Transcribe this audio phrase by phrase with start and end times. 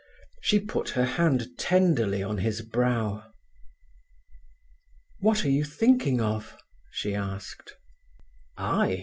[0.41, 3.23] She put her hand tenderly on his brow.
[5.19, 6.57] "What are you thinking of?"
[6.89, 7.75] she asked.
[8.57, 8.99] "I?"